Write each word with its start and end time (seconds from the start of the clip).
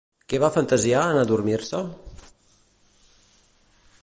Què 0.31 0.37
va 0.43 0.47
fantasiar, 0.55 1.03
en 1.11 1.19
adormir-se? 1.25 1.83